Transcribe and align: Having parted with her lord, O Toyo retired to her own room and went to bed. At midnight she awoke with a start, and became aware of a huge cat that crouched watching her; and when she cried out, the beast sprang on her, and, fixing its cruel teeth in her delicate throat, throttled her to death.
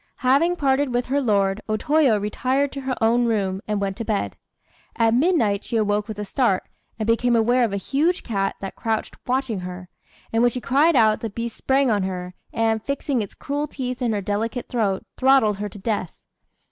Having 0.25 0.55
parted 0.55 0.91
with 0.91 1.05
her 1.05 1.21
lord, 1.21 1.61
O 1.69 1.77
Toyo 1.77 2.17
retired 2.19 2.71
to 2.71 2.81
her 2.81 2.95
own 2.99 3.25
room 3.27 3.61
and 3.67 3.79
went 3.79 3.95
to 3.97 4.03
bed. 4.03 4.35
At 4.95 5.13
midnight 5.13 5.63
she 5.63 5.75
awoke 5.77 6.07
with 6.07 6.17
a 6.17 6.25
start, 6.25 6.63
and 6.97 7.05
became 7.05 7.35
aware 7.35 7.63
of 7.63 7.71
a 7.71 7.77
huge 7.77 8.23
cat 8.23 8.55
that 8.61 8.75
crouched 8.75 9.15
watching 9.27 9.59
her; 9.59 9.89
and 10.33 10.41
when 10.41 10.49
she 10.49 10.59
cried 10.59 10.95
out, 10.95 11.19
the 11.19 11.29
beast 11.29 11.55
sprang 11.55 11.91
on 11.91 12.01
her, 12.01 12.33
and, 12.51 12.81
fixing 12.81 13.21
its 13.21 13.35
cruel 13.35 13.67
teeth 13.67 14.01
in 14.01 14.11
her 14.11 14.21
delicate 14.21 14.69
throat, 14.69 15.05
throttled 15.17 15.57
her 15.59 15.69
to 15.69 15.77
death. 15.77 16.17